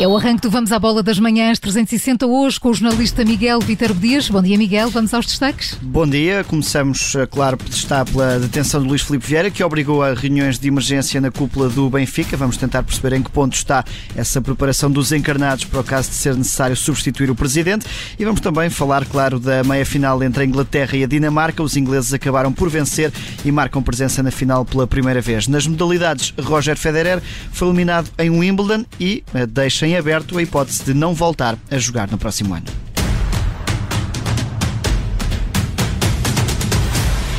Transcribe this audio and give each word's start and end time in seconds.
É 0.00 0.08
o 0.08 0.16
arranque 0.16 0.40
do 0.40 0.50
Vamos 0.50 0.72
à 0.72 0.78
Bola 0.78 1.02
das 1.02 1.18
Manhãs 1.18 1.58
360 1.58 2.26
hoje 2.26 2.58
com 2.58 2.70
o 2.70 2.72
jornalista 2.72 3.22
Miguel 3.22 3.60
Viterbo 3.60 4.00
Dias. 4.00 4.30
Bom 4.30 4.40
dia, 4.40 4.56
Miguel. 4.56 4.88
Vamos 4.88 5.12
aos 5.12 5.26
destaques? 5.26 5.76
Bom 5.82 6.06
dia. 6.06 6.42
Começamos, 6.42 7.14
eh, 7.14 7.26
claro, 7.26 7.58
por 7.58 7.68
estar 7.68 8.06
pela 8.06 8.38
detenção 8.38 8.80
de 8.80 8.88
Luís 8.88 9.02
Filipe 9.02 9.26
Vieira, 9.26 9.50
que 9.50 9.62
obrigou 9.62 10.02
a 10.02 10.14
reuniões 10.14 10.58
de 10.58 10.68
emergência 10.68 11.20
na 11.20 11.30
cúpula 11.30 11.68
do 11.68 11.90
Benfica. 11.90 12.34
Vamos 12.34 12.56
tentar 12.56 12.82
perceber 12.82 13.14
em 13.14 13.22
que 13.22 13.30
ponto 13.30 13.52
está 13.52 13.84
essa 14.16 14.40
preparação 14.40 14.90
dos 14.90 15.12
encarnados 15.12 15.66
para 15.66 15.80
o 15.80 15.84
caso 15.84 16.08
de 16.08 16.14
ser 16.14 16.34
necessário 16.34 16.74
substituir 16.74 17.30
o 17.30 17.34
presidente. 17.34 17.84
E 18.18 18.24
vamos 18.24 18.40
também 18.40 18.70
falar, 18.70 19.04
claro, 19.04 19.38
da 19.38 19.62
meia-final 19.62 20.22
entre 20.22 20.44
a 20.44 20.46
Inglaterra 20.46 20.96
e 20.96 21.04
a 21.04 21.06
Dinamarca. 21.06 21.62
Os 21.62 21.76
ingleses 21.76 22.14
acabaram 22.14 22.54
por 22.54 22.70
vencer 22.70 23.12
e 23.44 23.52
marcam 23.52 23.82
presença 23.82 24.22
na 24.22 24.30
final 24.30 24.64
pela 24.64 24.86
primeira 24.86 25.20
vez. 25.20 25.46
Nas 25.46 25.66
modalidades, 25.66 26.32
Roger 26.40 26.78
Federer 26.78 27.20
foi 27.52 27.68
eliminado 27.68 28.10
em 28.18 28.30
Wimbledon 28.30 28.86
e 28.98 29.22
eh, 29.34 29.44
deixa 29.44 29.89
em 29.90 29.96
aberto 29.96 30.38
a 30.38 30.42
hipótese 30.42 30.84
de 30.84 30.94
não 30.94 31.14
voltar 31.14 31.58
a 31.70 31.78
jogar 31.78 32.08
no 32.10 32.16
próximo 32.16 32.54
ano. 32.54 32.66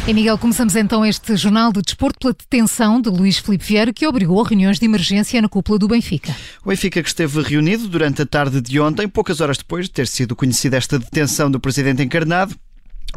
E 0.08 0.14
Miguel, 0.14 0.38
começamos 0.38 0.76
então 0.76 1.06
este 1.06 1.38
jornal 1.38 1.72
do 1.72 1.82
desporto 1.82 2.20
pela 2.20 2.34
detenção 2.34 3.00
de 3.00 3.10
Luís 3.10 3.38
Filipe 3.38 3.64
Vieira, 3.64 3.94
que 3.94 4.06
obrigou 4.06 4.44
a 4.44 4.48
reuniões 4.48 4.80
de 4.80 4.86
emergência 4.86 5.42
na 5.42 5.48
cúpula 5.48 5.78
do 5.80 5.88
Benfica. 5.88 6.36
O 6.66 6.70
Benfica 6.70 7.02
que 7.02 7.08
esteve 7.08 7.42
reunido 7.42 7.88
durante 7.88 8.24
a 8.24 8.26
tarde 8.26 8.60
de 8.60 8.80
ontem, 8.80 9.08
poucas 9.08 9.40
horas 9.40 9.58
depois 9.58 9.86
de 9.86 9.92
ter 9.92 10.08
sido 10.08 10.36
conhecida 10.36 10.76
esta 10.76 11.00
detenção 11.00 11.50
do 11.50 11.60
presidente 11.60 12.04
encarnado, 12.04 12.56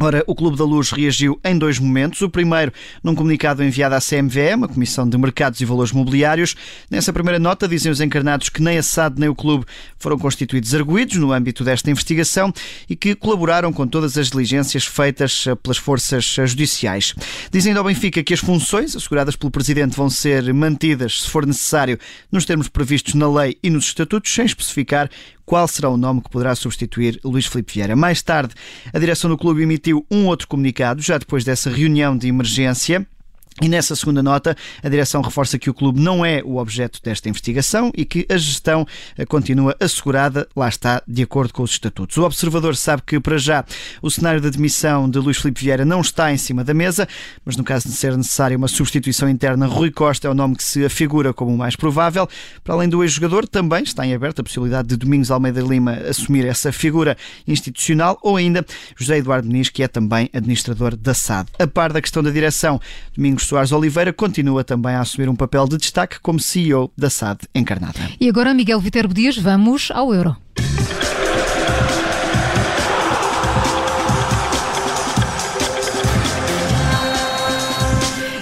Ora, 0.01 0.24
o 0.27 0.34
Clube 0.34 0.59
da 0.59 0.65
Luz 0.65 0.91
reagiu 0.91 1.38
em 1.45 1.56
dois 1.56 1.78
momentos. 1.78 2.20
O 2.20 2.28
primeiro, 2.28 2.72
num 3.03 3.14
comunicado 3.14 3.62
enviado 3.62 3.95
à 3.95 4.00
CMVM, 4.00 4.64
a 4.64 4.69
Comissão 4.69 5.09
de 5.09 5.17
Mercados 5.17 5.61
e 5.61 5.64
Valores 5.64 5.92
Mobiliários. 5.92 6.56
Nessa 6.91 7.12
primeira 7.12 7.39
nota, 7.39 7.69
dizem 7.69 7.92
os 7.92 8.00
encarnados 8.00 8.48
que 8.48 8.61
nem 8.61 8.77
a 8.77 8.83
SAD 8.83 9.20
nem 9.20 9.28
o 9.28 9.36
clube 9.36 9.64
foram 9.97 10.19
constituídos 10.19 10.75
arguídos 10.75 11.17
no 11.17 11.33
âmbito 11.33 11.62
desta 11.62 11.92
investigação 11.92 12.53
e 12.91 12.97
que 12.97 13.14
colaboraram 13.14 13.72
com 13.72 13.86
todas 13.86 14.19
as 14.19 14.31
diligências 14.31 14.84
feitas 14.84 15.47
eh, 15.47 15.55
pelas 15.55 15.78
forças 15.78 16.25
judiciais. 16.25 17.14
Dizem 17.53 17.72
ao 17.75 17.84
Benfica 17.84 18.22
que 18.25 18.34
as 18.34 18.41
funções 18.41 18.97
asseguradas 18.97 19.37
pelo 19.37 19.53
Presidente 19.53 19.97
vão 19.97 20.11
ser 20.11 20.53
mantidas, 20.53 21.22
se 21.22 21.31
for 21.31 21.47
necessário, 21.47 22.00
nos 22.33 22.44
termos 22.44 22.66
previstos 22.66 23.14
na 23.14 23.33
lei 23.33 23.56
e 23.62 23.70
nos 23.70 23.84
estatutos, 23.84 24.34
sem 24.34 24.44
especificar 24.44 25.09
qual 25.45 25.69
será 25.69 25.89
o 25.89 25.97
nome 25.97 26.20
que 26.20 26.31
poderá 26.31 26.55
substituir 26.55 27.20
Luís 27.25 27.47
Filipe 27.47 27.75
Vieira. 27.75 27.97
Mais 27.97 28.23
tarde, 28.23 28.55
a 28.92 28.98
direção 28.98 29.31
do 29.31 29.39
clube 29.39 29.62
emitiu 29.62 30.06
um 30.11 30.27
outro 30.27 30.48
comunicado, 30.48 31.03
já 31.03 31.19
depois 31.19 31.45
dessa 31.45 31.70
reunião 31.70 32.17
de 32.17 32.28
emergência. 32.28 33.06
E 33.62 33.69
nessa 33.69 33.94
segunda 33.94 34.20
nota, 34.20 34.56
a 34.83 34.88
direção 34.88 35.22
reforça 35.22 35.56
que 35.56 35.70
o 35.70 35.74
clube 35.74 36.00
não 36.00 36.27
é 36.27 36.42
o 36.44 36.56
objeto 36.56 37.00
desta 37.00 37.28
investigação 37.28 37.92
e 37.97 38.05
que 38.05 38.27
a 38.28 38.36
gestão 38.36 38.84
eh, 39.16 39.24
continua 39.24 39.77
assegurada, 39.78 40.48
lá 40.56 40.69
está, 40.69 41.00
de 41.06 41.22
acordo 41.22 41.52
com 41.52 41.62
os 41.62 41.70
estatutos. 41.70 42.16
O 42.16 42.25
observador 42.25 42.75
sabe 42.75 43.02
que, 43.06 43.20
para 43.20 43.38
já, 43.38 43.64
o 44.02 44.10
cenário 44.10 44.41
de 44.41 44.48
admissão 44.48 45.08
de 45.08 45.20
Luís 45.20 45.36
Filipe 45.36 45.60
Vieira 45.60 45.84
não 45.84 46.00
está 46.00 46.32
em 46.32 46.36
cima 46.36 46.64
da 46.64 46.75
mesa, 46.75 47.06
mas 47.44 47.56
no 47.56 47.62
caso 47.62 47.88
de 47.88 47.94
ser 47.94 48.16
necessária 48.16 48.56
uma 48.56 48.66
substituição 48.66 49.28
interna, 49.28 49.66
Rui 49.66 49.92
Costa 49.92 50.27
é 50.27 50.30
o 50.30 50.34
nome 50.34 50.56
que 50.56 50.64
se 50.64 50.84
afigura 50.84 51.32
como 51.32 51.55
o 51.55 51.56
mais 51.56 51.77
provável. 51.77 52.28
Para 52.64 52.75
além 52.75 52.88
do 52.88 53.05
ex-jogador, 53.05 53.47
também 53.47 53.84
está 53.84 54.05
em 54.05 54.12
aberto 54.12 54.41
a 54.41 54.42
possibilidade 54.42 54.88
de 54.88 54.97
Domingos 54.97 55.30
Almeida 55.30 55.60
Lima 55.60 55.92
assumir 56.08 56.44
essa 56.44 56.72
figura 56.72 57.16
institucional 57.47 58.19
ou 58.20 58.36
ainda 58.36 58.66
José 58.97 59.19
Eduardo 59.19 59.47
Muniz, 59.47 59.69
que 59.69 59.84
é 59.84 59.86
também 59.86 60.28
administrador 60.32 60.97
da 60.97 61.14
SAD. 61.14 61.50
A 61.56 61.69
par 61.69 61.92
da 61.92 62.02
questão 62.02 62.20
da 62.20 62.30
direção, 62.30 62.80
Domingos 63.16 63.44
Soares 63.45 63.73
Oliveira 63.73 64.12
continua 64.12 64.64
também 64.64 64.95
a 64.95 65.00
assumir 65.00 65.28
um 65.28 65.37
papel 65.37 65.66
de 65.69 65.77
destaque 65.77 66.19
como 66.21 66.41
CEO 66.41 66.91
da 66.97 67.10
SAD 67.10 67.41
encarnada. 67.55 67.99
E 68.21 68.28
agora, 68.28 68.55
Miguel 68.55 68.81
Viterbo 68.81 69.12
Dias, 69.12 69.37
vamos 69.37 69.91
ao 69.93 70.15
Euro. 70.15 70.37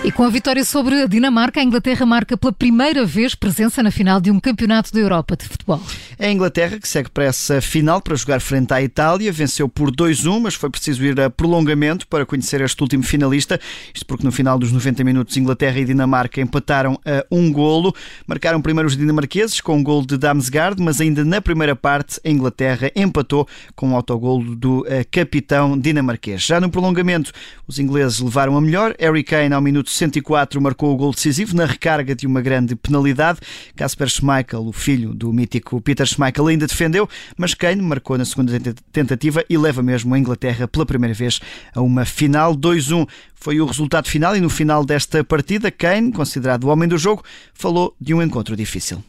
E 0.04 0.10
com 0.10 0.24
a 0.24 0.28
vitória 0.28 0.64
sobre 0.64 1.00
a 1.00 1.06
Dinamarca, 1.06 1.60
a 1.60 1.62
Inglaterra 1.62 2.04
marca 2.04 2.36
pela 2.36 2.52
primeira 2.52 3.06
vez 3.06 3.36
presença 3.36 3.84
na 3.84 3.90
final 3.92 4.20
de 4.20 4.32
um 4.32 4.40
campeonato 4.40 4.92
da 4.92 4.98
Europa 4.98 5.36
de 5.36 5.44
futebol. 5.44 5.80
É 6.18 6.26
a 6.26 6.32
Inglaterra 6.32 6.76
que 6.80 6.88
segue 6.88 7.08
para 7.08 7.22
essa 7.22 7.60
final 7.60 8.00
para 8.00 8.16
jogar 8.16 8.40
frente 8.40 8.74
à 8.74 8.82
Itália. 8.82 9.30
Venceu 9.30 9.68
por 9.68 9.92
2-1, 9.92 10.40
mas 10.40 10.54
foi 10.54 10.70
preciso 10.70 11.04
ir 11.04 11.20
a 11.20 11.30
prolongamento 11.30 12.08
para 12.08 12.26
conhecer 12.26 12.60
este 12.62 12.82
último 12.82 13.04
finalista. 13.04 13.60
Isto 13.94 14.04
porque 14.04 14.24
no 14.24 14.32
final 14.32 14.58
dos 14.58 14.72
90 14.72 15.04
minutos, 15.04 15.36
Inglaterra 15.36 15.78
e 15.78 15.84
Dinamarca 15.84 16.40
empataram 16.40 16.98
a 17.06 17.24
um 17.30 17.52
golo. 17.52 17.94
Marcaram 18.26 18.60
primeiro 18.60 18.88
os 18.88 18.96
dinamarqueses 18.96 19.60
com 19.60 19.76
um 19.76 19.84
golo 19.84 20.04
de 20.04 20.18
Damsgaard, 20.18 20.82
mas 20.82 21.00
ainda 21.00 21.24
na 21.24 21.40
primeira 21.40 21.76
parte, 21.76 22.20
a 22.24 22.28
Inglaterra 22.28 22.90
empatou 22.96 23.46
com 23.76 23.90
um 23.90 23.94
autogolo 23.94 24.56
do 24.56 24.84
eh, 24.88 25.04
capitão 25.04 25.78
dinamarquês. 25.78 26.42
Já 26.42 26.60
no 26.60 26.68
prolongamento, 26.68 27.30
os 27.68 27.78
ingleses 27.78 28.18
levaram 28.18 28.56
a 28.56 28.60
melhor. 28.60 28.96
Harry 28.98 29.22
Kane, 29.22 29.54
ao 29.54 29.60
minuto 29.60 29.91
104 29.94 30.60
marcou 30.60 30.92
o 30.92 30.96
gol 30.96 31.12
decisivo 31.12 31.54
na 31.54 31.64
recarga 31.64 32.14
de 32.14 32.26
uma 32.26 32.40
grande 32.40 32.74
penalidade. 32.74 33.40
Casper 33.76 34.08
Schmeichel, 34.08 34.66
o 34.66 34.72
filho 34.72 35.14
do 35.14 35.32
mítico 35.32 35.80
Peter 35.80 36.06
Schmeichel, 36.06 36.46
ainda 36.46 36.66
defendeu, 36.66 37.08
mas 37.36 37.54
Kane 37.54 37.82
marcou 37.82 38.16
na 38.18 38.24
segunda 38.24 38.52
tentativa 38.92 39.44
e 39.48 39.56
leva 39.56 39.82
mesmo 39.82 40.14
a 40.14 40.18
Inglaterra 40.18 40.66
pela 40.66 40.86
primeira 40.86 41.14
vez 41.14 41.40
a 41.74 41.80
uma 41.80 42.04
final 42.04 42.54
2-1. 42.54 43.08
Foi 43.34 43.60
o 43.60 43.66
resultado 43.66 44.08
final 44.08 44.36
e 44.36 44.40
no 44.40 44.48
final 44.48 44.84
desta 44.84 45.24
partida, 45.24 45.70
Kane, 45.70 46.12
considerado 46.12 46.64
o 46.64 46.68
homem 46.68 46.88
do 46.88 46.96
jogo, 46.96 47.24
falou 47.54 47.94
de 48.00 48.14
um 48.14 48.22
encontro 48.22 48.56
difícil. 48.56 49.02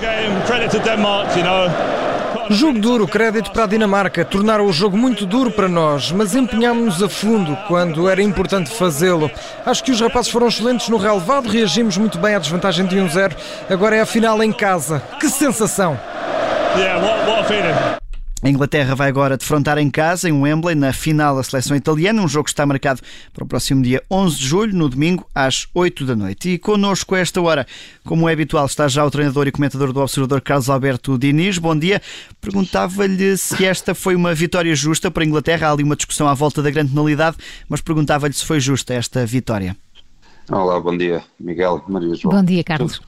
Game, 0.00 0.40
credit 0.46 0.70
to 0.70 0.78
Denmark, 0.78 1.36
you 1.36 1.42
know. 1.42 2.05
Jogo 2.50 2.78
duro, 2.78 3.08
crédito 3.08 3.50
para 3.50 3.64
a 3.64 3.66
Dinamarca. 3.66 4.24
Tornaram 4.24 4.66
o 4.66 4.72
jogo 4.72 4.96
muito 4.96 5.26
duro 5.26 5.50
para 5.50 5.68
nós, 5.68 6.12
mas 6.12 6.34
empenhámos-nos 6.34 7.02
a 7.02 7.08
fundo 7.08 7.56
quando 7.68 8.08
era 8.08 8.22
importante 8.22 8.70
fazê-lo. 8.70 9.30
Acho 9.64 9.82
que 9.82 9.92
os 9.92 10.00
rapazes 10.00 10.30
foram 10.30 10.48
excelentes 10.48 10.88
no 10.88 10.96
relevado, 10.96 11.48
reagimos 11.48 11.96
muito 11.96 12.18
bem 12.18 12.34
à 12.34 12.38
desvantagem 12.38 12.86
de 12.86 12.96
1-0. 12.96 13.36
Agora 13.68 13.96
é 13.96 14.00
a 14.00 14.06
final 14.06 14.42
em 14.42 14.52
casa. 14.52 15.02
Que 15.20 15.28
sensação! 15.28 15.98
Yeah, 16.76 17.02
what, 17.02 17.48
what 17.48 18.05
a. 18.42 18.46
A 18.46 18.48
Inglaterra 18.48 18.94
vai 18.94 19.08
agora 19.08 19.36
defrontar 19.36 19.78
em 19.78 19.90
casa, 19.90 20.28
em 20.28 20.32
Wembley, 20.32 20.74
na 20.74 20.92
final 20.92 21.36
da 21.36 21.42
seleção 21.42 21.76
italiana, 21.76 22.22
um 22.22 22.28
jogo 22.28 22.44
que 22.44 22.50
está 22.50 22.64
marcado 22.64 23.00
para 23.32 23.42
o 23.42 23.46
próximo 23.46 23.82
dia 23.82 24.02
11 24.10 24.36
de 24.36 24.44
julho, 24.46 24.76
no 24.76 24.88
domingo, 24.88 25.26
às 25.34 25.66
8 25.74 26.04
da 26.04 26.14
noite. 26.14 26.50
E 26.50 26.58
connosco 26.58 27.14
a 27.14 27.18
esta 27.18 27.40
hora, 27.40 27.66
como 28.04 28.28
é 28.28 28.32
habitual, 28.32 28.66
está 28.66 28.86
já 28.88 29.04
o 29.04 29.10
treinador 29.10 29.48
e 29.48 29.52
comentador 29.52 29.92
do 29.92 30.00
Observador 30.00 30.40
Carlos 30.40 30.68
Alberto 30.68 31.18
Diniz. 31.18 31.58
Bom 31.58 31.76
dia. 31.76 32.00
Perguntava-lhe 32.40 33.36
se 33.36 33.64
esta 33.64 33.94
foi 33.94 34.14
uma 34.14 34.34
vitória 34.34 34.74
justa 34.76 35.10
para 35.10 35.24
a 35.24 35.26
Inglaterra. 35.26 35.68
Há 35.68 35.72
ali 35.72 35.82
uma 35.82 35.96
discussão 35.96 36.28
à 36.28 36.34
volta 36.34 36.62
da 36.62 36.70
grande 36.70 36.90
penalidade, 36.90 37.36
mas 37.68 37.80
perguntava-lhe 37.80 38.34
se 38.34 38.44
foi 38.44 38.60
justa 38.60 38.94
esta 38.94 39.24
vitória. 39.26 39.76
Olá, 40.50 40.78
bom 40.78 40.96
dia, 40.96 41.24
Miguel, 41.40 41.82
Maria 41.88 42.14
João. 42.14 42.36
Bom 42.36 42.44
dia, 42.44 42.62
Carlos. 42.62 43.00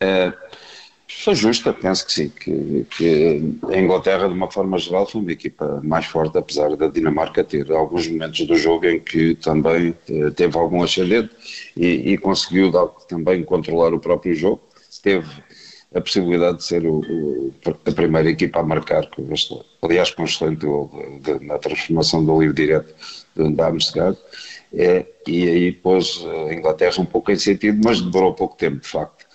É, 0.00 0.32
foi 1.10 1.34
justa, 1.34 1.72
penso 1.72 2.06
que 2.06 2.12
sim, 2.12 2.28
que, 2.28 2.86
que, 2.90 3.42
a 3.72 3.78
Inglaterra, 3.78 4.28
de 4.28 4.34
uma 4.34 4.50
forma 4.50 4.78
geral, 4.78 5.06
foi 5.06 5.22
uma 5.22 5.32
equipa 5.32 5.80
mais 5.82 6.04
forte, 6.04 6.36
apesar 6.36 6.76
da 6.76 6.86
Dinamarca 6.86 7.42
ter 7.42 7.72
alguns 7.72 8.06
momentos 8.06 8.46
do 8.46 8.54
jogo 8.56 8.86
em 8.86 9.00
que 9.00 9.34
também 9.36 9.96
eh, 10.08 10.30
teve 10.30 10.58
algum 10.58 10.82
ascendente 10.82 11.30
e, 11.74 12.12
e 12.12 12.18
conseguiu 12.18 12.70
dar, 12.70 12.86
também 13.08 13.42
controlar 13.42 13.94
o 13.94 13.98
próprio 13.98 14.34
jogo. 14.34 14.60
Teve 15.02 15.26
a 15.94 16.00
possibilidade 16.00 16.58
de 16.58 16.64
ser 16.64 16.84
o, 16.84 17.00
o, 17.00 17.54
a 17.64 17.92
primeira 17.92 18.28
equipa 18.28 18.60
a 18.60 18.62
marcar, 18.62 19.08
aliás, 19.80 20.10
com 20.10 20.22
um 20.22 20.26
excelente 20.26 20.66
gol 20.66 20.90
na 21.40 21.56
transformação 21.58 22.22
do 22.22 22.38
livro 22.38 22.54
direto 22.54 22.94
de 23.34 23.50
Damsgaard. 23.54 24.18
É, 24.74 25.06
e 25.26 25.48
aí 25.48 25.72
pôs 25.72 26.22
a 26.48 26.52
Inglaterra 26.52 27.00
um 27.00 27.06
pouco 27.06 27.32
em 27.32 27.36
sentido, 27.36 27.80
mas 27.82 28.02
demorou 28.02 28.34
pouco 28.34 28.54
tempo, 28.56 28.80
de 28.80 28.88
facto 28.88 29.26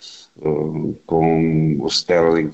com 1.06 1.78
o 1.80 1.88
Sterling 1.88 2.52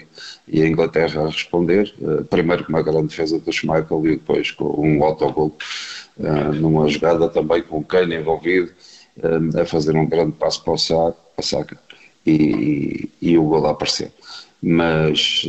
e 0.47 0.61
a 0.61 0.67
Inglaterra 0.67 1.23
a 1.23 1.27
responder, 1.27 1.93
uh, 2.01 2.23
primeiro 2.25 2.65
com 2.65 2.73
uma 2.73 2.81
grande 2.81 3.07
defesa 3.07 3.39
do 3.39 3.51
Schmeichel 3.51 4.05
e 4.05 4.17
depois 4.17 4.51
com 4.51 4.65
um 4.65 5.03
autogol 5.03 5.55
uh, 6.17 6.53
numa 6.53 6.87
jogada 6.89 7.29
também 7.29 7.63
com 7.63 7.79
o 7.79 7.83
Kane 7.83 8.15
envolvido, 8.15 8.71
a 9.59 9.65
fazer 9.65 9.97
um 9.97 10.05
grande 10.05 10.31
passo 10.33 10.63
para 10.63 10.73
o 10.73 10.77
Saka, 11.41 11.77
e, 12.25 13.09
e, 13.21 13.37
o 13.37 13.43
gol 13.43 13.67
a 13.67 13.71
aparecer. 13.71 14.13
Mas 14.61 15.43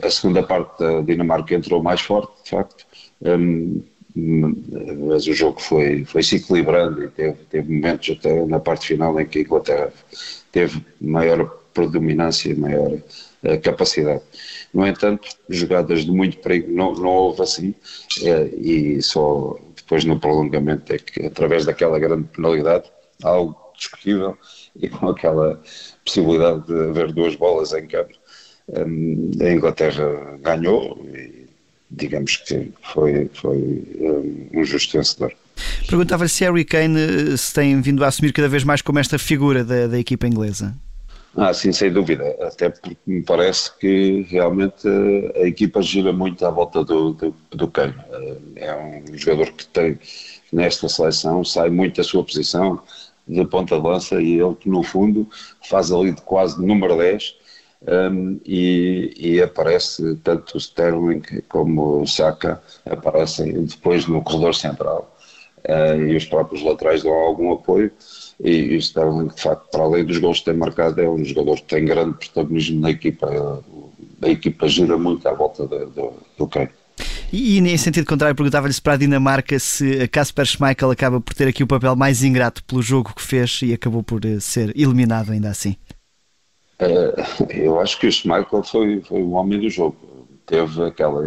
a 0.00 0.10
segunda 0.10 0.44
parte 0.44 0.78
da 0.78 1.00
Dinamarca 1.00 1.54
entrou 1.54 1.82
mais 1.82 2.00
forte, 2.00 2.32
de 2.44 2.50
facto, 2.50 2.86
um, 3.22 3.82
mas 4.14 5.26
o 5.26 5.32
jogo 5.32 5.60
foi, 5.60 6.04
foi 6.04 6.22
se 6.22 6.36
equilibrando 6.36 7.04
e 7.04 7.08
teve, 7.08 7.38
teve 7.48 7.72
momentos 7.72 8.16
até 8.16 8.44
na 8.44 8.58
parte 8.58 8.88
final 8.88 9.18
em 9.20 9.26
que 9.26 9.38
a 9.38 9.42
Inglaterra 9.42 9.92
teve 10.52 10.84
maior 11.00 11.60
predominância 11.72 12.54
maior 12.56 12.92
uh, 12.92 13.60
capacidade. 13.62 14.22
No 14.72 14.86
entanto, 14.86 15.28
jogadas 15.48 16.04
de 16.04 16.10
muito 16.10 16.38
perigo 16.38 16.70
não, 16.70 16.94
não 16.94 17.08
houve 17.08 17.42
assim 17.42 17.74
uh, 18.22 18.60
e 18.60 19.00
só 19.02 19.58
depois 19.76 20.04
no 20.04 20.18
prolongamento 20.20 20.92
é 20.92 20.98
que 20.98 21.26
através 21.26 21.64
daquela 21.64 21.98
grande 21.98 22.28
penalidade, 22.28 22.90
algo 23.22 23.56
discutível 23.76 24.36
e 24.76 24.88
com 24.88 25.08
aquela 25.08 25.60
possibilidade 26.04 26.66
de 26.66 26.90
haver 26.90 27.12
duas 27.12 27.34
bolas 27.34 27.72
em 27.72 27.86
campo, 27.86 28.14
um, 28.68 29.30
a 29.40 29.50
Inglaterra 29.50 30.38
ganhou 30.40 30.98
e 31.06 31.48
digamos 31.90 32.36
que 32.36 32.72
foi, 32.92 33.28
foi 33.34 33.56
um, 33.98 34.60
um 34.60 34.64
justo 34.64 34.96
vencedor. 34.96 35.34
Perguntava-lhe 35.88 36.28
se 36.28 36.44
Harry 36.44 36.64
Kane 36.64 36.98
eh, 36.98 37.36
se 37.36 37.52
tem 37.52 37.80
vindo 37.80 38.04
a 38.04 38.08
assumir 38.08 38.32
cada 38.32 38.48
vez 38.48 38.64
mais 38.64 38.82
como 38.82 38.98
esta 38.98 39.18
figura 39.18 39.64
da, 39.64 39.86
da 39.86 39.98
equipa 39.98 40.26
inglesa. 40.26 40.74
Ah, 41.36 41.54
sim, 41.54 41.72
sem 41.72 41.92
dúvida. 41.92 42.24
Até 42.40 42.70
porque 42.70 42.96
me 43.06 43.22
parece 43.22 43.70
que 43.78 44.22
realmente 44.28 44.88
a 45.36 45.46
equipa 45.46 45.80
gira 45.80 46.12
muito 46.12 46.44
à 46.44 46.50
volta 46.50 46.84
do, 46.84 47.12
do, 47.12 47.34
do 47.50 47.68
Kane. 47.68 47.94
Eh, 48.10 48.36
é 48.56 48.76
um 48.76 49.16
jogador 49.16 49.52
que 49.52 49.66
tem, 49.66 49.98
nesta 50.52 50.88
seleção, 50.88 51.44
sai 51.44 51.70
muito 51.70 51.96
da 51.96 52.04
sua 52.04 52.24
posição 52.24 52.82
de 53.28 53.44
ponta 53.46 53.76
de 53.76 53.82
lança 53.82 54.20
e 54.20 54.40
ele 54.40 54.54
que 54.56 54.68
no 54.68 54.82
fundo 54.82 55.28
faz 55.68 55.92
ali 55.92 56.12
de 56.12 56.22
quase 56.22 56.60
número 56.64 56.96
10 56.96 57.36
um, 57.82 57.92
ehm, 57.92 58.40
e, 58.44 59.14
e, 59.16 59.42
aparece 59.42 60.16
tanto 60.16 60.56
o 60.56 60.58
Sterling 60.58 61.22
como 61.48 62.02
o 62.02 62.06
Saka 62.06 62.60
aparecem 62.84 63.64
depois 63.64 64.06
no 64.06 64.22
corredor 64.22 64.54
central 64.54 65.16
uh, 65.68 66.00
e 66.00 66.16
os 66.16 66.24
próprios 66.24 66.62
laterais 66.62 67.02
dão 67.02 67.12
algum 67.12 67.52
apoio 67.52 67.90
e, 68.42 68.74
o 68.74 68.76
Sterling, 68.76 69.28
de 69.28 69.40
facto, 69.40 69.70
para 69.70 69.82
além 69.82 70.04
dos 70.04 70.18
gols 70.18 70.38
que 70.38 70.46
tem 70.46 70.54
marcado, 70.54 71.00
é 71.00 71.08
um 71.08 71.22
jogador 71.24 71.56
que 71.56 71.64
tem 71.64 71.84
grande 71.84 72.14
protagonismo 72.14 72.80
na 72.80 72.90
equipa. 72.90 73.62
A 74.22 74.28
equipa 74.28 74.66
gira 74.66 74.96
muito 74.96 75.26
à 75.28 75.32
volta 75.34 75.66
do, 75.66 75.86
do, 75.90 76.12
do 76.38 76.46
Kane. 76.46 76.70
E, 77.32 77.58
e 77.58 77.58
em 77.58 77.76
sentido 77.76 78.06
contrário, 78.06 78.34
perguntava-lhe 78.34 78.74
para 78.82 78.94
a 78.94 78.96
Dinamarca 78.96 79.58
se 79.58 80.02
a 80.02 80.08
Kasper 80.08 80.46
Schmeichel 80.46 80.90
acaba 80.90 81.20
por 81.20 81.34
ter 81.34 81.48
aqui 81.48 81.62
o 81.62 81.66
papel 81.66 81.94
mais 81.94 82.24
ingrato 82.24 82.64
pelo 82.64 82.82
jogo 82.82 83.12
que 83.14 83.22
fez 83.22 83.60
e 83.62 83.72
acabou 83.72 84.02
por 84.02 84.24
eh, 84.24 84.40
ser 84.40 84.70
eliminado 84.76 85.32
ainda 85.32 85.50
assim. 85.50 85.76
Uh, 86.80 87.46
eu 87.50 87.78
acho 87.78 88.00
que 88.00 88.06
o 88.06 88.12
Schmeichel 88.12 88.62
foi, 88.62 89.00
foi 89.02 89.22
o 89.22 89.32
homem 89.32 89.60
do 89.60 89.68
jogo. 89.68 89.96
Teve 90.46 90.82
aquela 90.82 91.22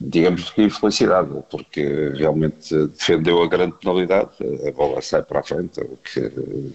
digamos 0.00 0.50
que 0.50 0.62
infelicidade, 0.62 1.30
porque 1.50 2.12
realmente 2.14 2.74
defendeu 2.88 3.42
a 3.42 3.48
grande 3.48 3.74
penalidade, 3.80 4.30
a 4.66 4.72
bola 4.72 5.00
sai 5.02 5.22
para 5.22 5.40
a 5.40 5.42
frente, 5.42 5.80
o 5.80 5.96
que 5.96 6.32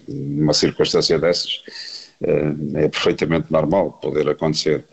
numa 0.08 0.52
circunstância 0.52 1.18
dessas 1.18 1.62
eh, 2.22 2.54
é 2.74 2.88
perfeitamente 2.88 3.50
normal 3.50 3.92
poder 3.92 4.28
acontecer. 4.28 4.84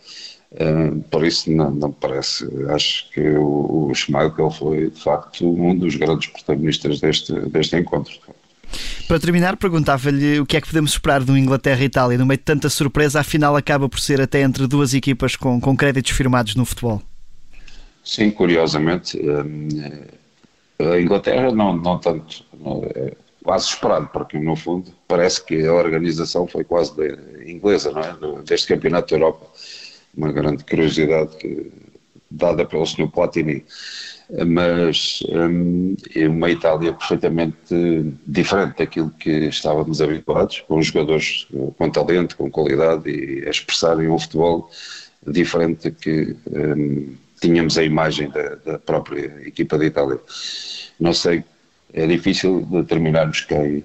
Eh, 0.53 0.91
por 1.09 1.25
isso 1.25 1.51
não, 1.51 1.71
não 1.71 1.91
parece, 1.91 2.47
acho 2.69 3.09
que 3.11 3.21
o, 3.21 3.89
o 3.89 3.95
Schmeichel 3.95 4.51
foi 4.51 4.89
de 4.89 5.01
facto 5.01 5.45
um 5.45 5.77
dos 5.77 5.95
grandes 5.95 6.27
protagonistas 6.27 6.99
deste, 6.99 7.33
deste 7.49 7.75
encontro. 7.75 8.13
Para 9.07 9.19
terminar, 9.19 9.57
perguntava-lhe 9.57 10.39
o 10.39 10.45
que 10.45 10.55
é 10.55 10.61
que 10.61 10.67
podemos 10.67 10.91
esperar 10.91 11.21
do 11.21 11.37
Inglaterra 11.37 11.81
e 11.81 11.85
Itália. 11.85 12.17
No 12.17 12.25
meio 12.25 12.37
de 12.37 12.45
tanta 12.45 12.69
surpresa, 12.69 13.19
a 13.19 13.23
final 13.23 13.57
acaba 13.57 13.89
por 13.89 13.99
ser 13.99 14.21
até 14.21 14.41
entre 14.41 14.65
duas 14.67 14.93
equipas 14.93 15.35
com, 15.35 15.59
com 15.59 15.75
créditos 15.75 16.11
firmados 16.11 16.55
no 16.55 16.63
futebol. 16.63 17.01
Sim, 18.03 18.31
curiosamente, 18.31 19.19
eh, 19.19 20.93
a 20.93 20.99
Inglaterra 20.99 21.51
não, 21.51 21.75
não 21.75 21.99
tanto, 21.99 22.43
não, 22.59 22.83
é 22.95 23.13
quase 23.43 23.67
esperado, 23.67 24.09
porque 24.11 24.37
no 24.39 24.55
fundo 24.55 24.91
parece 25.07 25.43
que 25.43 25.65
a 25.65 25.73
organização 25.73 26.47
foi 26.47 26.63
quase 26.63 26.93
inglesa, 27.45 27.91
não 27.91 28.01
é? 28.01 28.41
Deste 28.43 28.67
Campeonato 28.67 29.09
da 29.09 29.15
Europa. 29.15 29.47
Uma 30.15 30.31
grande 30.31 30.63
curiosidade 30.63 31.35
que, 31.37 31.71
dada 32.29 32.65
pelo 32.65 32.85
Sr. 32.85 33.09
Platini. 33.09 33.65
Mas 34.47 35.21
um, 35.29 35.95
é 36.15 36.27
uma 36.27 36.49
Itália 36.49 36.93
perfeitamente 36.93 38.15
diferente 38.25 38.77
daquilo 38.77 39.09
que 39.19 39.29
estávamos 39.47 40.01
habituados, 40.01 40.61
com 40.61 40.81
jogadores 40.81 41.47
com 41.77 41.89
talento, 41.89 42.37
com 42.37 42.49
qualidade 42.49 43.09
e 43.09 43.45
a 43.45 43.49
expressarem 43.49 44.07
um 44.07 44.17
futebol 44.17 44.69
diferente 45.27 45.91
que 45.91 46.35
um, 46.49 47.13
tínhamos 47.41 47.77
a 47.77 47.83
imagem 47.83 48.29
da, 48.29 48.55
da 48.55 48.79
própria 48.79 49.25
equipa 49.45 49.77
de 49.77 49.87
Itália. 49.87 50.19
Não 50.99 51.13
sei, 51.13 51.43
é 51.91 52.05
difícil 52.07 52.61
determinarmos 52.61 53.41
quem, 53.41 53.83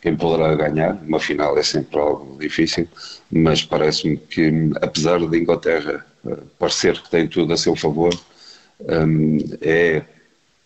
quem 0.00 0.16
poderá 0.16 0.54
ganhar. 0.54 0.94
Uma 1.04 1.20
final 1.20 1.58
é 1.58 1.62
sempre 1.62 1.98
algo 1.98 2.38
difícil, 2.38 2.88
mas 3.30 3.62
parece-me 3.62 4.16
que, 4.16 4.70
apesar 4.80 5.18
de 5.18 5.38
Inglaterra 5.38 6.06
eh, 6.26 6.38
parecer 6.58 7.00
que 7.02 7.10
tem 7.10 7.28
tudo 7.28 7.52
a 7.52 7.56
seu 7.56 7.76
favor, 7.76 8.14
um, 8.80 9.38
é 9.60 10.02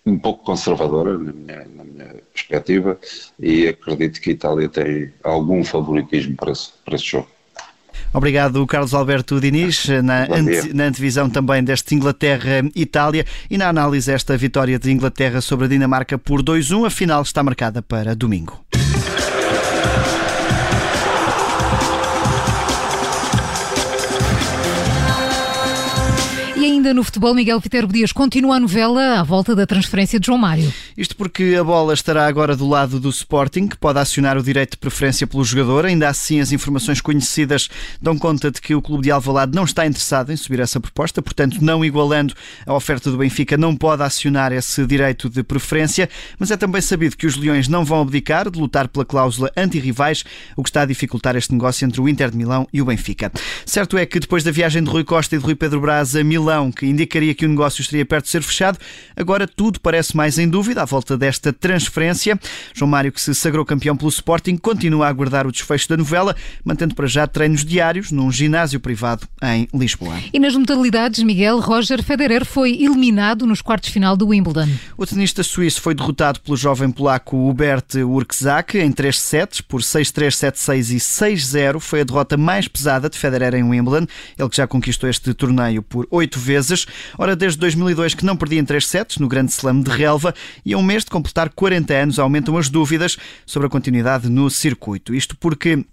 um 0.05 0.19
pouco 0.19 0.45
conservadora 0.45 1.19
na 1.19 1.33
minha, 1.33 1.67
na 1.75 1.85
minha, 1.85 2.15
perspectiva 2.33 2.99
e 3.41 3.67
acredito 3.67 4.21
que 4.21 4.31
a 4.31 4.33
Itália 4.35 4.69
tem 4.69 5.13
algum 5.25 5.65
favoritismo 5.65 6.37
para 6.37 6.53
esse, 6.53 6.71
para 6.85 6.95
esse 6.95 7.07
jogo. 7.07 7.36
Obrigado, 8.13 8.67
Carlos 8.67 8.95
Alberto 8.95 9.41
Diniz, 9.41 9.87
na, 10.03 10.25
ante, 10.25 10.73
na 10.73 10.85
antevisão 10.85 11.29
também 11.29 11.63
deste 11.63 11.95
Inglaterra-Itália 11.95 13.27
e 13.51 13.59
na 13.59 13.69
análise 13.69 14.11
desta 14.11 14.37
vitória 14.37 14.79
de 14.79 14.91
Inglaterra 14.91 15.41
sobre 15.41 15.67
a 15.67 15.69
Dinamarca 15.69 16.17
por 16.17 16.43
2-1. 16.43 16.87
A 16.87 16.91
final 16.91 17.23
está 17.23 17.43
marcada 17.43 17.83
para 17.83 18.15
domingo. 18.15 18.65
ainda 26.87 26.95
no 26.95 27.03
futebol, 27.03 27.35
Miguel 27.35 27.59
Viterbo 27.59 27.93
Dias 27.93 28.13
continua 28.13 28.57
a 28.57 28.61
novela 28.61 29.19
à 29.19 29.23
volta 29.23 29.57
da 29.57 29.67
transferência 29.67 30.21
de 30.21 30.27
João 30.27 30.39
Mário. 30.39 30.73
Isto 30.97 31.15
porque 31.15 31.55
a 31.61 31.63
bola 31.63 31.93
estará 31.93 32.27
agora 32.27 32.57
do 32.57 32.67
lado 32.67 32.99
do 32.99 33.11
Sporting, 33.11 33.69
que 33.69 33.77
pode 33.77 33.99
acionar 33.99 34.39
o 34.39 34.43
direito 34.43 34.71
de 34.71 34.77
preferência 34.79 35.27
pelo 35.27 35.45
jogador. 35.45 35.85
Ainda 35.85 36.09
assim, 36.09 36.41
as 36.41 36.53
informações 36.53 37.03
conhecidas 37.03 37.69
dão 38.01 38.17
conta 38.17 38.51
de 38.51 38.63
que 38.63 38.75
o 38.75 38.81
clube 38.81 39.03
de 39.03 39.11
Alvalade 39.11 39.55
não 39.55 39.65
está 39.65 39.87
interessado 39.87 40.33
em 40.33 40.37
subir 40.39 40.59
essa 40.59 40.81
proposta, 40.81 41.21
portanto, 41.21 41.59
não 41.61 41.85
igualando 41.85 42.33
a 42.65 42.73
oferta 42.73 43.11
do 43.11 43.19
Benfica, 43.19 43.59
não 43.59 43.77
pode 43.77 44.03
acionar 44.03 44.53
esse 44.53 44.87
direito 44.87 45.29
de 45.29 45.43
preferência. 45.43 46.09
Mas 46.39 46.51
é 46.51 46.57
também 46.57 46.81
sabido 46.81 47.15
que 47.15 47.27
os 47.27 47.37
Leões 47.37 47.69
não 47.69 47.85
vão 47.85 48.01
abdicar 48.01 48.51
de 48.51 48.59
lutar 48.59 48.89
pela 48.89 49.05
cláusula 49.05 49.53
anti-rivais, 49.55 50.25
o 50.57 50.63
que 50.63 50.71
está 50.71 50.81
a 50.81 50.87
dificultar 50.87 51.37
este 51.37 51.53
negócio 51.53 51.85
entre 51.85 52.01
o 52.01 52.09
Inter 52.09 52.31
de 52.31 52.39
Milão 52.39 52.67
e 52.73 52.81
o 52.81 52.87
Benfica. 52.87 53.31
Certo 53.67 53.99
é 53.99 54.07
que 54.07 54.19
depois 54.19 54.43
da 54.43 54.51
viagem 54.51 54.83
de 54.83 54.89
Rui 54.89 55.05
Costa 55.05 55.37
e 55.37 55.39
de 55.39 55.45
Rui 55.45 55.55
Pedro 55.55 55.79
Braz 55.79 56.17
a 56.17 56.25
Milão, 56.25 56.73
que 56.73 56.87
indicaria 56.87 57.35
que 57.35 57.45
o 57.45 57.49
negócio 57.51 57.83
estaria 57.83 58.07
perto 58.07 58.25
de 58.25 58.31
ser 58.31 58.43
fechado. 58.43 58.79
Agora 59.15 59.47
tudo 59.47 59.79
parece 59.79 60.17
mais 60.17 60.39
em 60.39 60.49
dúvida 60.49 60.86
volta 60.87 61.17
desta 61.17 61.53
transferência. 61.53 62.39
João 62.73 62.91
Mário, 62.91 63.13
que 63.13 63.21
se 63.21 63.35
sagrou 63.35 63.65
campeão 63.65 63.97
pelo 63.97 64.09
Sporting, 64.09 64.57
continua 64.57 65.07
a 65.07 65.09
aguardar 65.09 65.47
o 65.47 65.53
desfecho 65.53 65.89
da 65.89 65.97
novela, 65.97 66.35
mantendo 66.65 66.95
para 66.95 67.07
já 67.07 67.27
treinos 67.27 67.65
diários 67.65 68.11
num 68.11 68.33
ginásio 68.33 68.81
privado 68.81 69.27
em 69.43 69.69
Lisboa. 69.75 70.15
E 70.33 70.39
nas 70.39 70.57
modalidades, 70.57 71.23
Miguel 71.23 71.61
Roger 71.61 72.03
Federer 72.03 72.45
foi 72.45 72.73
eliminado 72.73 73.47
nos 73.47 73.61
quartos 73.61 73.91
final 73.91 74.17
do 74.17 74.29
Wimbledon. 74.29 74.69
O 74.97 75.05
tenista 75.05 75.43
suíço 75.43 75.81
foi 75.81 75.95
derrotado 75.95 76.41
pelo 76.41 76.57
jovem 76.57 76.91
polaco 76.91 77.37
Hubert 77.49 77.85
Urczak 77.97 78.79
em 78.79 78.93
3 78.93 79.19
sets 79.19 79.61
por 79.61 79.83
6-3, 79.83 80.53
7-6 80.53 80.95
e 80.95 80.97
6-0. 80.97 81.81
Foi 81.81 82.01
a 82.01 82.05
derrota 82.05 82.37
mais 82.37 82.67
pesada 82.67 83.11
de 83.11 83.19
Federer 83.19 83.55
em 83.55 83.63
Wimbledon, 83.63 84.07
ele 84.39 84.49
que 84.49 84.57
já 84.57 84.67
conquistou 84.67 85.11
este 85.11 85.35
torneio 85.35 85.83
por 85.83 86.07
oito 86.11 86.39
vezes 86.39 86.57
vezes. 86.57 86.87
Ora, 87.19 87.37
desde 87.37 87.59
2002 87.59 88.15
que 88.15 88.25
não 88.25 88.37
perdia 88.37 88.61
em 88.61 88.65
3 88.65 88.87
sets 88.87 89.19
no 89.19 89.29
Grande 89.29 89.53
Slam 89.53 89.81
de 89.81 89.91
relva 89.91 90.35
e 90.65 90.75
a 90.77 90.79
um 90.79 90.83
mês 90.83 91.05
de 91.05 91.11
completar 91.11 91.49
40 91.49 91.95
anos 91.95 92.19
aumentam 92.19 92.57
as 92.57 92.69
dúvidas 92.69 93.17
sobre 93.45 93.67
a 93.67 93.71
continuidade 93.71 94.29
no 94.29 94.51
circuito. 94.51 95.15
Isto 95.15 95.37
porque 95.37 95.85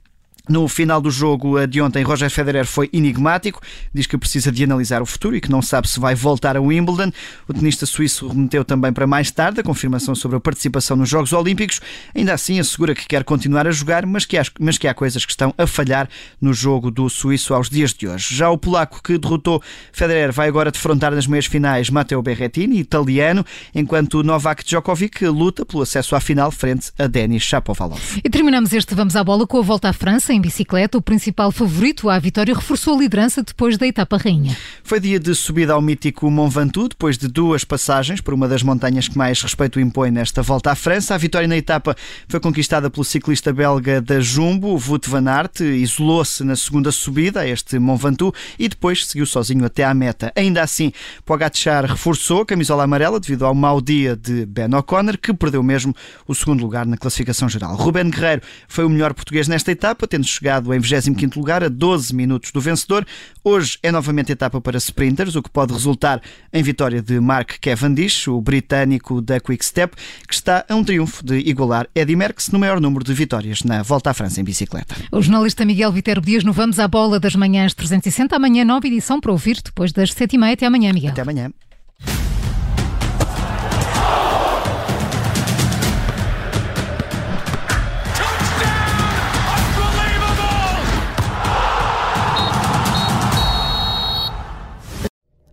no 0.50 0.68
final 0.68 1.00
do 1.00 1.10
jogo 1.10 1.66
de 1.66 1.82
ontem, 1.82 2.04
Roger 2.04 2.30
Federer 2.30 2.66
foi 2.66 2.90
enigmático, 2.92 3.62
diz 3.94 4.06
que 4.06 4.18
precisa 4.18 4.52
de 4.52 4.66
analisar 4.66 5.02
o 5.02 5.06
futuro 5.06 5.38
e 5.38 5.40
que 5.40 5.50
não 5.50 5.62
sabe 5.62 5.88
se 5.88 6.02
vai 6.02 6.16
voltar 6.16 6.58
a 6.58 6.62
Wimbledon. 6.62 7.14
O 7.48 7.54
tenista 7.54 7.86
suíço 7.86 8.28
remeteu 8.28 8.66
também 8.66 8.92
para 8.92 9.08
mais 9.08 9.32
tarde 9.32 9.62
a 9.62 9.64
confirmação 9.64 10.14
sobre 10.14 10.36
a 10.36 10.42
participação 10.42 10.98
nos 10.98 11.08
Jogos 11.08 11.32
Olímpicos. 11.32 11.80
Ainda 12.14 12.34
assim, 12.34 12.60
assegura 12.60 12.94
que 12.94 13.08
quer 13.08 13.24
continuar 13.24 13.66
a 13.68 13.72
jogar, 13.72 14.06
mas 14.06 14.26
que, 14.26 14.38
há, 14.38 14.44
mas 14.60 14.78
que 14.78 14.86
há 14.86 14.94
coisas 14.94 15.26
que 15.26 15.32
estão 15.32 15.54
a 15.58 15.66
falhar 15.66 16.10
no 16.42 16.54
jogo 16.54 16.92
do 16.92 17.10
suíço 17.10 17.54
aos 17.54 17.70
dias 17.70 17.94
de 17.94 18.10
hoje. 18.10 18.36
Já 18.36 18.50
o 18.50 18.58
polaco 18.58 19.02
que 19.02 19.18
derrotou 19.18 19.64
Federer 19.94 20.34
vai 20.34 20.50
agora 20.50 20.72
defrontar 20.72 21.16
nas 21.16 21.26
meias 21.26 21.46
finais 21.46 21.90
Matteo 21.90 22.22
Berrettini, 22.22 22.80
italiano, 22.80 23.46
enquanto 23.74 24.22
Novak 24.22 24.66
Djokovic 24.66 25.26
luta 25.26 25.66
pelo 25.66 25.84
acesso 25.84 26.18
à 26.18 26.20
final 26.20 26.52
frente 26.52 26.92
a 27.00 27.08
Denis 27.08 27.44
Shapovalov. 27.44 28.20
E 28.22 28.30
terminamos 28.30 28.74
este 28.74 28.94
Vamos 28.94 29.16
à 29.16 29.24
Bola 29.24 29.48
com 29.48 29.60
a 29.60 29.62
volta 29.62 29.88
à 29.88 29.94
França 29.94 30.33
em 30.34 30.42
bicicleta, 30.42 30.98
o 30.98 31.02
principal 31.02 31.52
favorito 31.52 32.10
à 32.10 32.18
vitória 32.18 32.54
reforçou 32.54 32.96
a 32.96 33.00
liderança 33.00 33.44
depois 33.44 33.78
da 33.78 33.88
etapa 33.88 34.18
rainha. 34.18 34.56
Foi 34.84 35.00
dia 35.00 35.20
de 35.20 35.34
subida 35.36 35.74
ao 35.74 35.82
mítico 35.82 36.30
Mont 36.30 36.54
Ventoux, 36.54 36.90
depois 36.90 37.18
de 37.18 37.28
duas 37.28 37.64
passagens 37.64 38.20
por 38.20 38.34
uma 38.34 38.48
das 38.48 38.64
montanhas 38.64 39.08
que 39.08 39.18
mais 39.18 39.42
respeito 39.42 39.80
impõe 39.80 40.12
nesta 40.12 40.42
volta 40.42 40.72
à 40.72 40.76
França. 40.76 41.14
A 41.14 41.18
vitória 41.18 41.48
na 41.48 41.56
etapa 41.56 41.96
foi 42.28 42.40
conquistada 42.40 42.90
pelo 42.90 43.04
ciclista 43.04 43.54
belga 43.54 44.02
da 44.02 44.20
Jumbo, 44.20 44.70
Wout 44.70 45.10
van 45.10 45.30
Aert, 45.30 45.62
isolou-se 45.62 46.44
na 46.44 46.56
segunda 46.56 46.92
subida 46.92 47.42
a 47.42 47.48
este 47.48 47.78
Mont 47.78 48.02
Ventoux 48.02 48.36
e 48.58 48.68
depois 48.68 49.06
seguiu 49.06 49.26
sozinho 49.26 49.64
até 49.66 49.84
à 49.84 49.94
meta. 49.94 50.34
Ainda 50.36 50.62
assim, 50.62 50.92
Pogacar 51.26 51.86
reforçou 51.86 52.42
a 52.42 52.46
camisola 52.46 52.84
amarela 52.84 53.20
devido 53.20 53.46
ao 53.46 53.54
mau 53.54 53.80
dia 53.80 54.16
de 54.16 54.46
Ben 54.46 54.74
O'Connor, 54.74 55.18
que 55.18 55.34
perdeu 55.34 55.62
mesmo 55.62 55.96
o 56.28 56.34
segundo 56.34 56.62
lugar 56.62 56.86
na 56.86 56.98
classificação 56.98 57.48
geral. 57.48 57.76
Ruben 57.76 58.10
Guerreiro 58.10 58.42
foi 58.68 58.84
o 58.84 58.90
melhor 58.90 59.14
português 59.14 59.48
nesta 59.48 59.72
etapa, 59.72 60.08
tendo 60.08 60.23
tendo 60.24 60.28
chegado 60.28 60.74
em 60.74 60.80
25 60.80 61.38
lugar, 61.38 61.64
a 61.64 61.70
12 61.70 62.16
minutos 62.16 62.52
do 62.52 62.62
vencedor. 62.62 63.06
Hoje 63.44 63.78
é 63.84 63.92
novamente 63.92 64.32
etapa 64.32 64.60
para 64.62 64.78
sprinters, 64.78 65.36
o 65.36 65.44
que 65.44 65.50
pode 65.50 65.74
resultar 65.74 66.22
em 66.52 66.64
vitória 66.64 67.02
de 67.02 67.20
Mark 67.20 67.58
Cavendish, 67.62 68.28
o 68.28 68.42
britânico 68.42 69.22
da 69.22 69.40
Quick 69.40 69.64
Step, 69.64 69.96
que 70.28 70.34
está 70.34 70.66
a 70.68 70.76
um 70.76 70.84
triunfo 70.84 71.24
de 71.26 71.38
igualar 71.40 71.88
Eddy 71.94 72.16
Merckx 72.16 72.50
no 72.50 72.60
maior 72.60 72.80
número 72.80 73.04
de 73.04 73.14
vitórias 73.14 73.64
na 73.64 73.84
Volta 73.84 74.12
à 74.12 74.14
França 74.14 74.40
em 74.40 74.44
bicicleta. 74.44 74.96
O 75.12 75.22
jornalista 75.22 75.66
Miguel 75.66 75.92
Viterbo 75.92 76.26
Dias 76.26 76.44
no 76.44 76.54
Vamos 76.54 76.80
à 76.80 76.88
Bola 76.88 77.20
das 77.20 77.36
Manhãs 77.36 77.74
360, 77.74 78.36
amanhã 78.36 78.64
nova 78.64 78.88
edição 78.88 79.20
para 79.20 79.32
ouvir 79.32 79.60
depois 79.64 79.92
das 79.92 80.12
7h30. 80.12 80.54
Até 80.54 80.66
amanhã, 80.66 80.94
Miguel. 80.94 81.12
Até 81.12 81.22
amanhã. 81.22 81.52